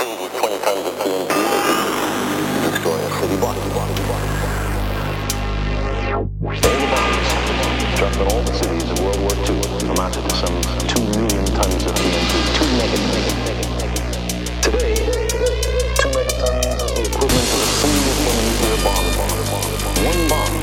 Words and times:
filled 0.00 0.20
with 0.22 0.32
20 0.32 0.58
tons 0.64 0.86
of 0.88 0.94
TNT, 0.96 1.28
they 1.28 2.70
destroy 2.72 2.96
a 2.96 3.10
city 3.20 3.36
block. 3.36 3.56
All 3.60 3.84
the 3.84 4.06
bombs 6.88 7.28
dropped 8.00 8.16
on 8.16 8.26
all 8.32 8.42
the 8.42 8.54
cities 8.56 8.88
of 8.90 8.96
World 9.00 9.20
War 9.20 9.36
II 9.44 9.60
amounted 9.92 10.24
to 10.24 10.34
some 10.40 10.56
2 10.88 11.04
million 11.20 11.44
tons 11.52 11.84
of 11.84 11.92
TNT. 11.92 12.32
2 12.56 12.64
megatons. 12.80 13.28
Today, 14.64 14.96
2 14.96 15.04
megatons 16.16 16.80
is 16.80 16.92
the 16.96 17.04
equivalent 17.04 17.48
of 17.52 17.60
a 17.60 17.68
single 17.76 18.16
thermonuclear 18.24 18.80
bomb. 18.80 19.04
One 20.00 20.22
bomb 20.32 20.54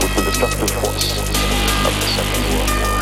was 0.00 0.12
the 0.16 0.22
destructive 0.24 0.72
force 0.80 1.20
of 1.20 1.92
the 2.00 2.08
Second 2.16 2.42
World 2.56 2.72
War. 2.80 3.01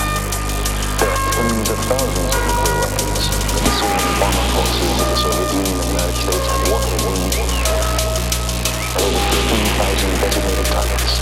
Tens 1.51 1.69
of 1.69 1.79
thousands 1.83 2.31
of 2.31 2.43
nuclear 2.47 2.79
weapons. 2.79 3.27
The 3.27 3.59
and 3.91 4.15
bomber 4.23 4.47
forces 4.55 5.03
of 5.03 5.07
the 5.11 5.19
Soviet 5.19 5.51
Union 5.51 5.75
and 5.75 5.83
the 5.83 5.91
United 5.99 6.15
States 6.15 6.47
have 6.47 6.63
warheads 6.71 7.03
over 9.03 9.23
15,000 9.35 10.15
designated 10.23 10.67
targets. 10.71 11.19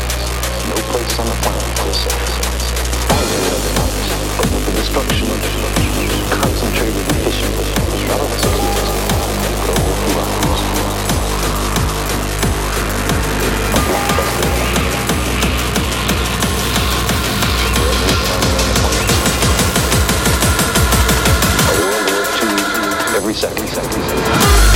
No 0.68 0.76
place 0.92 1.16
on 1.16 1.32
the 1.32 1.38
planet 1.40 1.72
feels 1.80 1.96
safe. 2.04 2.28
Thousands 3.08 3.56
of 3.56 3.72
times, 3.72 4.08
but 4.36 4.46
with 4.52 4.64
the 4.68 4.72
destruction 4.76 5.32
concentrated 6.28 7.08
efficiently, 7.08 7.64
not 8.12 8.20
of 8.20 8.28
the 8.28 8.36
Soviets, 8.36 8.84
but 9.64 9.80
over 9.80 9.96
few 9.96 10.20
hours. 10.20 11.07
Every 23.28 23.34
second, 23.38 23.68
second, 23.68 23.92
second. 23.92 24.67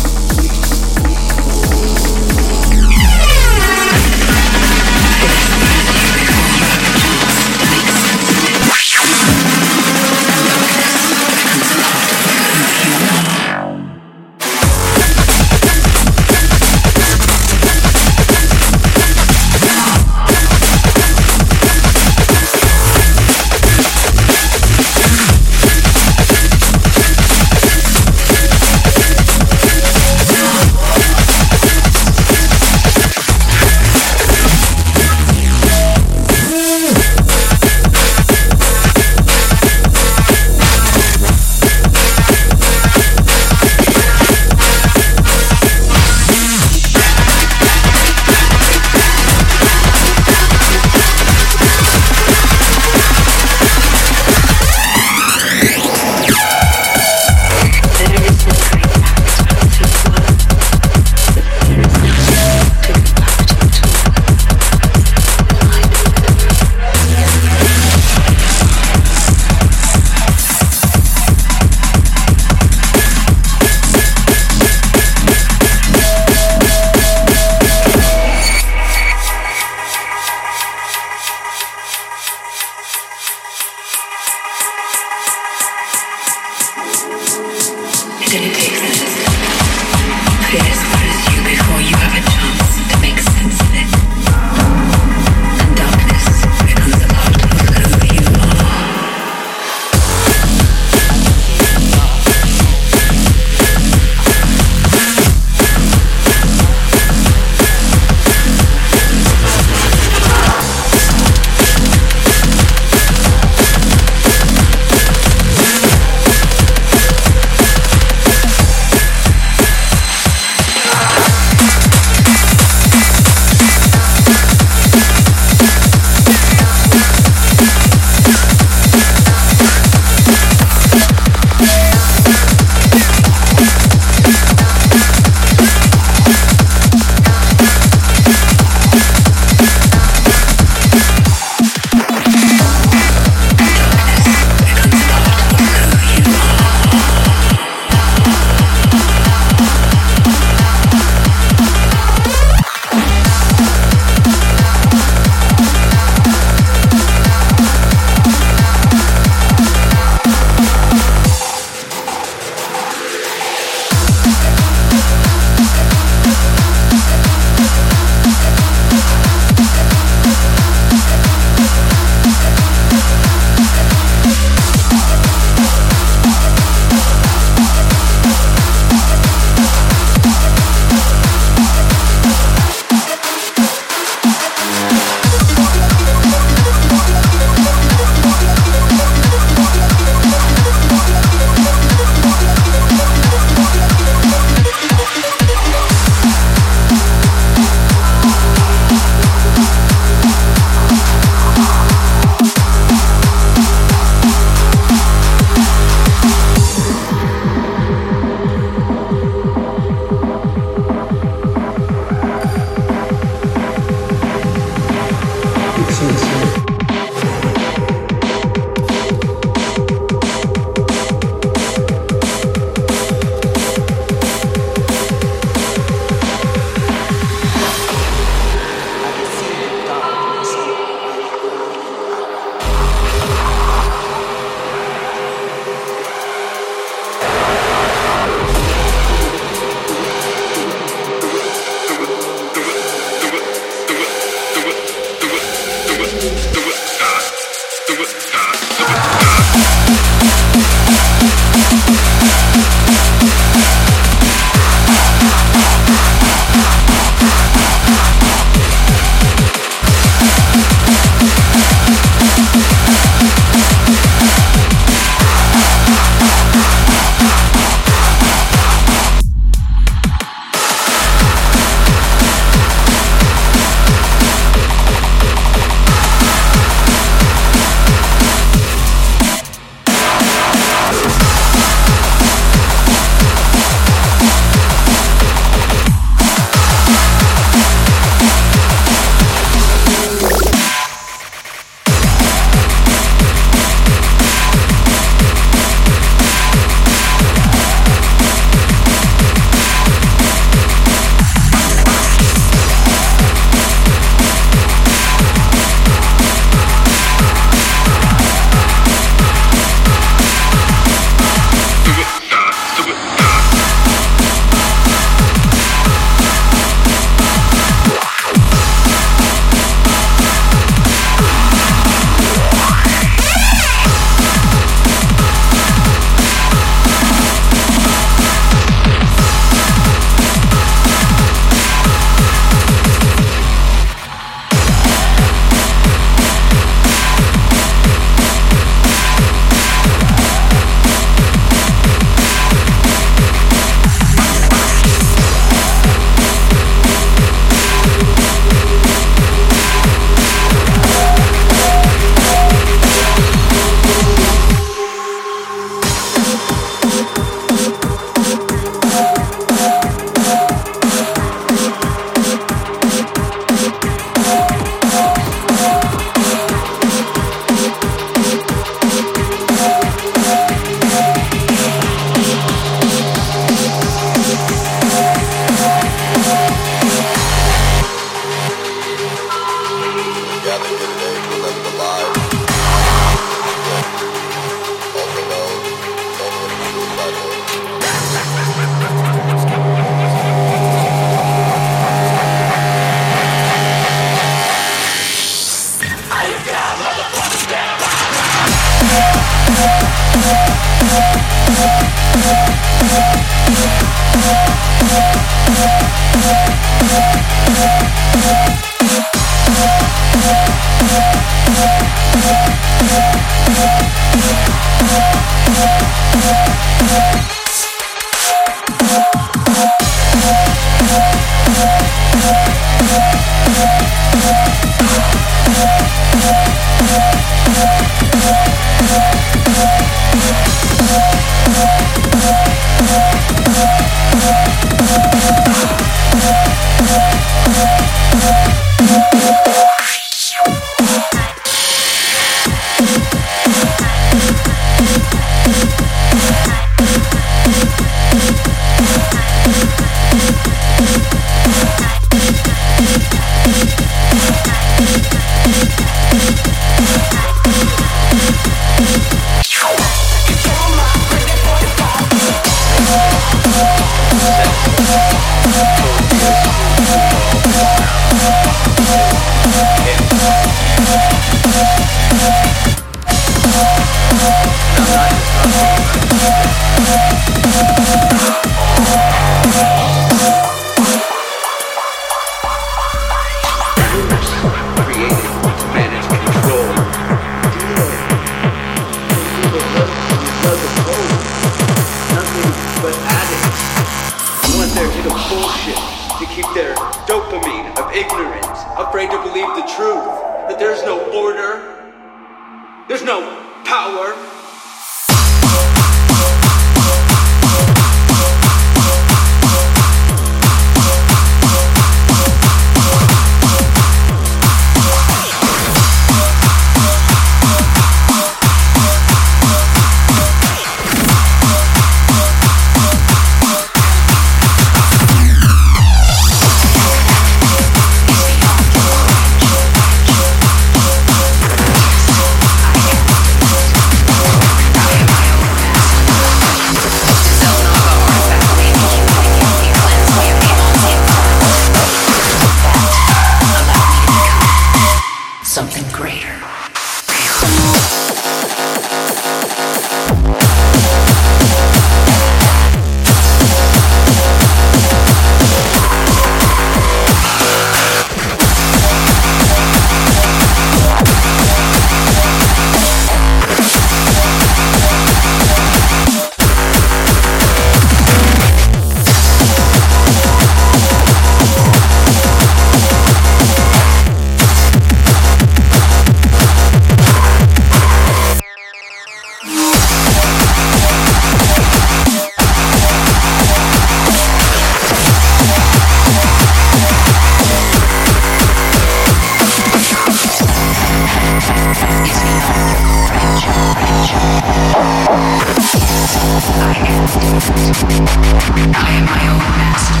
I 598.08 598.90
am 598.96 599.04
my 599.04 599.22
own 599.28 599.44
master. 599.58 600.00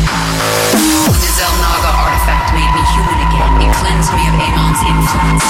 The 1.12 1.28
Xel'Naga 1.28 1.92
artifact 1.92 2.56
made 2.56 2.72
me 2.72 2.82
human 2.96 3.18
again. 3.28 3.52
It 3.60 3.72
cleansed 3.76 4.12
me 4.16 4.24
of 4.28 4.36
Amon's 4.48 4.80
influence. 4.88 5.44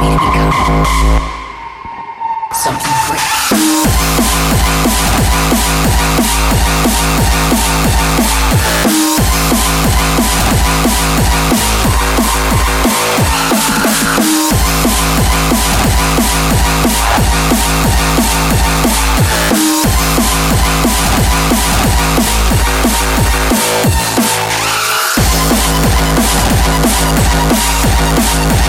Me 0.00 0.12
to 0.16 0.30
something 2.52 2.96
great. 3.06 3.30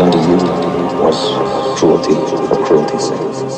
underused 0.00 0.48
was 1.00 1.78
cruelty 1.78 2.14
or 2.14 2.64
cruelty. 2.66 3.49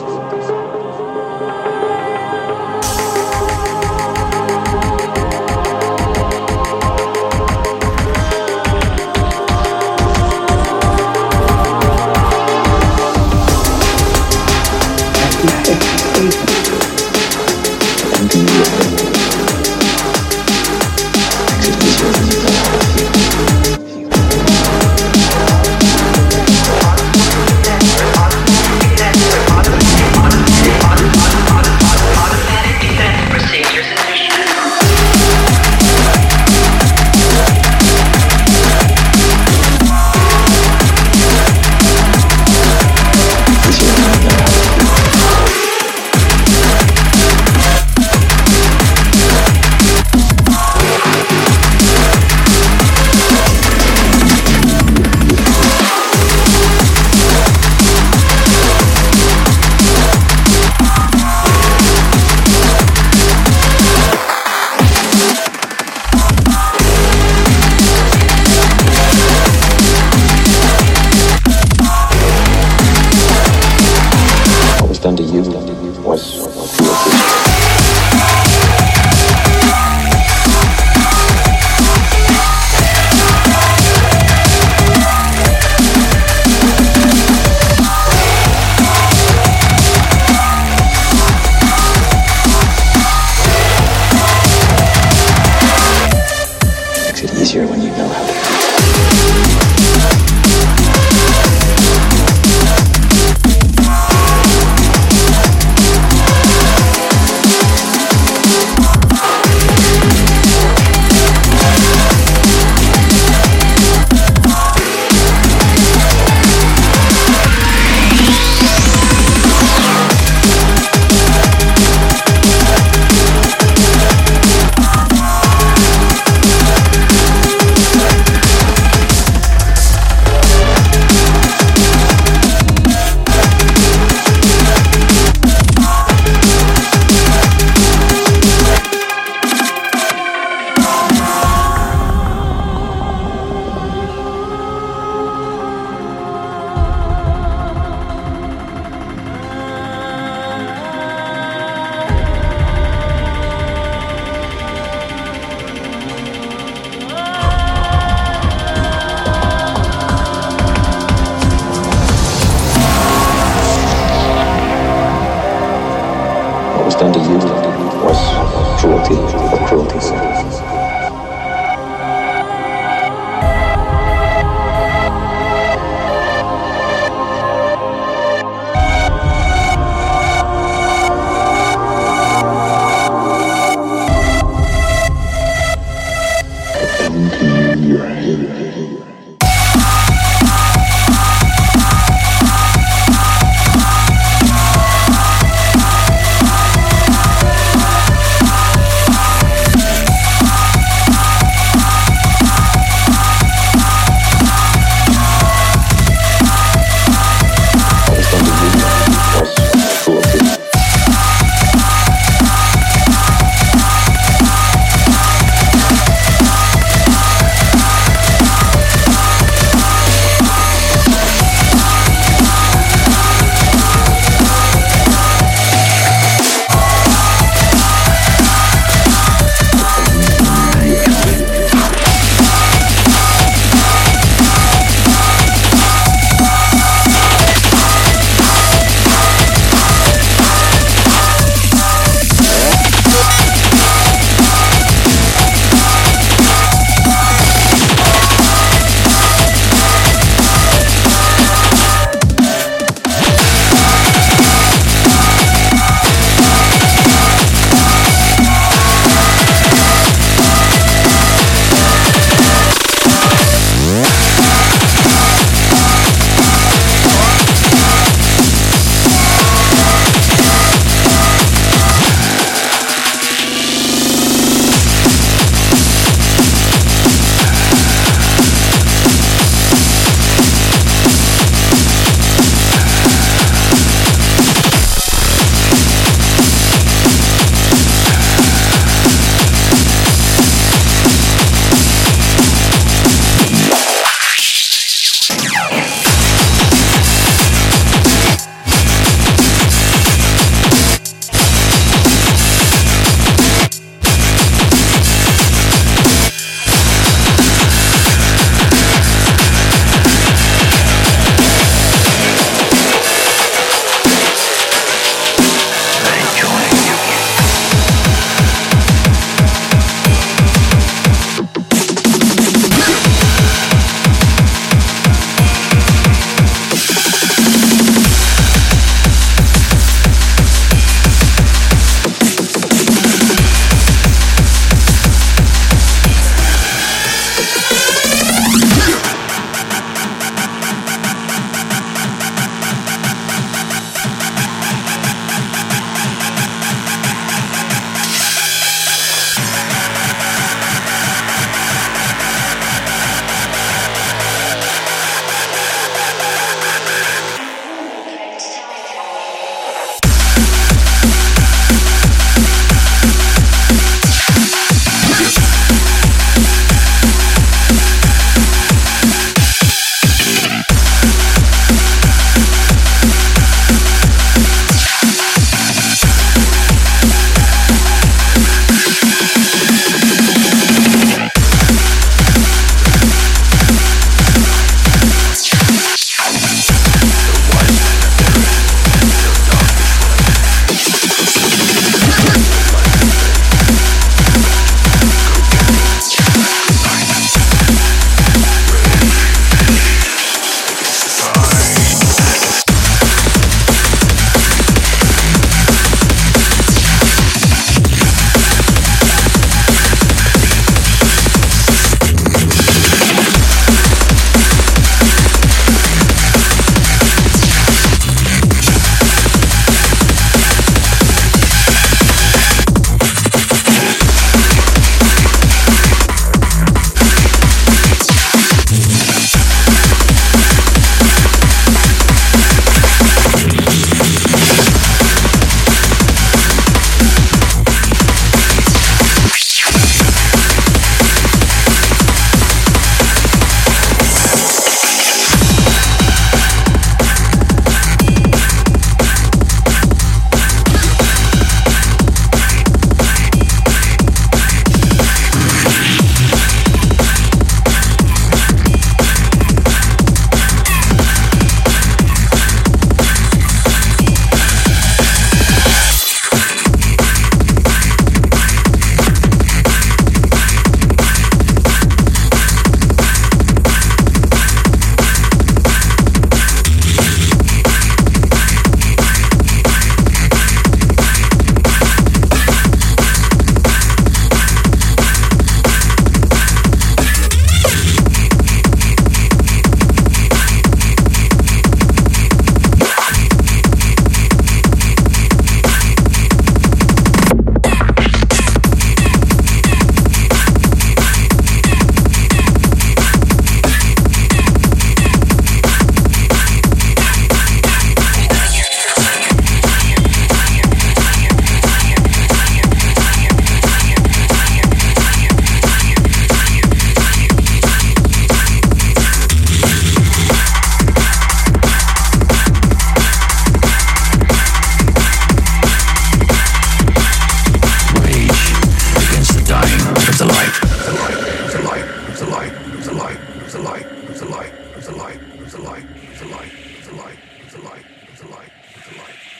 the 536.22 536.28
light, 536.28 536.52
a 536.88 536.94
light, 536.94 537.18
it's 537.44 537.54
a 537.54 537.58
light, 537.62 537.84
the 538.20 538.28
light, 538.28 538.50
the 538.88 538.98
light. 538.98 539.31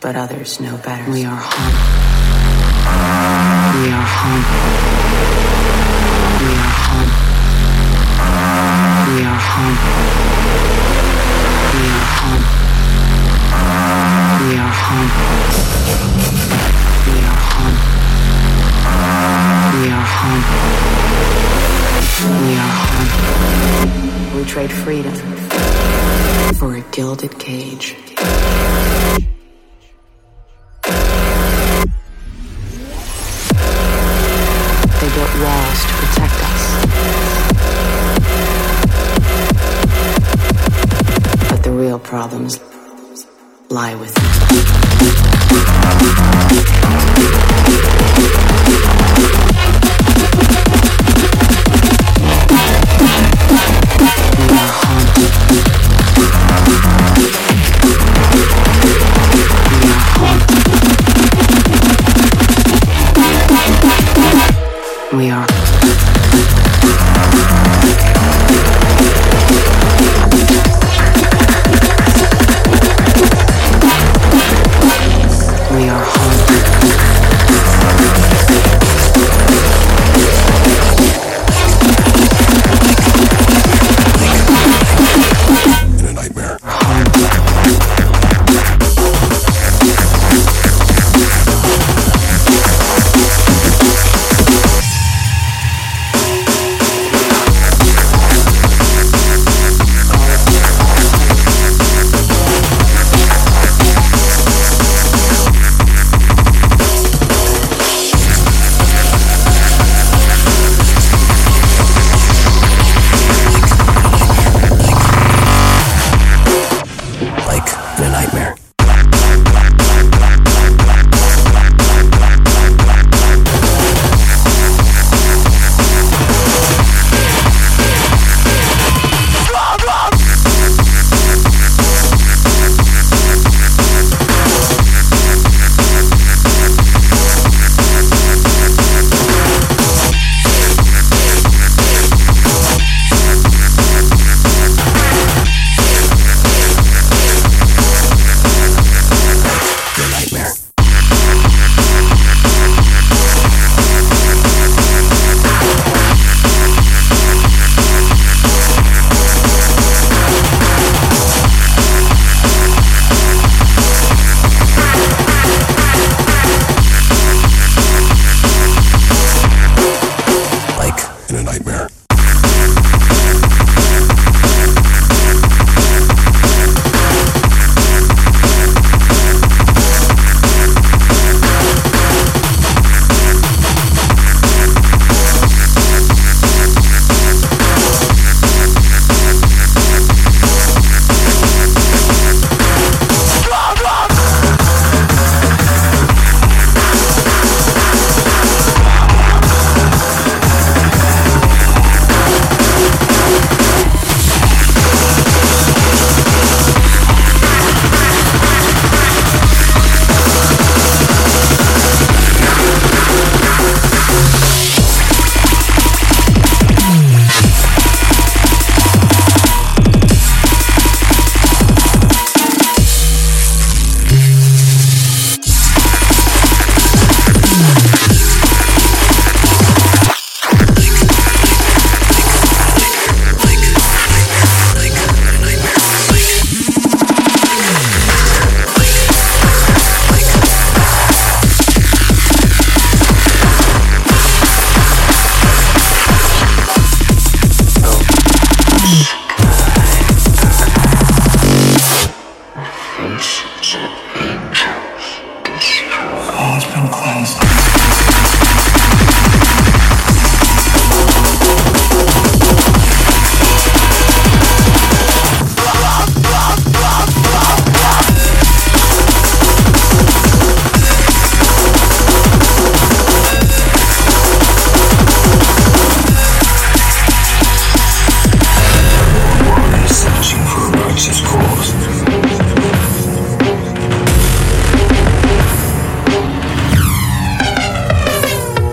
But 0.00 0.14
others 0.14 0.60
know 0.60 0.76
better. 0.76 1.10
We 1.10 1.24
are 1.24 1.34
home. 1.34 1.74
We 3.82 3.90
are 3.90 4.06
home. 4.06 4.44
We 6.38 6.54
are 6.54 6.78
home. 6.86 7.10
We 9.08 9.18
are 9.26 9.42
home. 9.50 9.76
We 11.74 11.82
are 11.90 12.08
home. 12.14 12.44
We 14.40 14.54
are 14.54 14.74
home. 14.86 15.10
We 17.06 17.18
are 17.26 17.42
home. 17.50 17.76
We 19.74 19.90
are 19.90 20.08
home. 20.16 20.44
We 22.46 22.54
are 22.54 22.74
home. 22.86 24.36
We 24.36 24.44
trade 24.44 24.70
freedom 24.70 25.16
for 26.54 26.76
a 26.76 26.82
gilded 26.92 27.36
cage. 27.40 28.07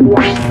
Wow. 0.05 0.44